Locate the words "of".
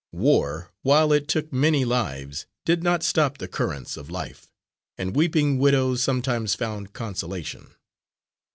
3.97-4.09